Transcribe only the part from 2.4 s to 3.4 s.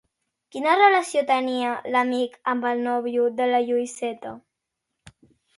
amb el nòvio